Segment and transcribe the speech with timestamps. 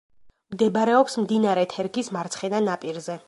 [0.53, 3.19] მდებარეობს მდინარე თერგის მარცხენა ნაპირზე.